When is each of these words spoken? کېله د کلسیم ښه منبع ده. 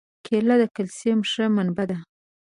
کېله 0.25 0.55
د 0.61 0.63
کلسیم 0.75 1.19
ښه 1.31 1.45
منبع 1.55 1.85
ده. 1.89 1.97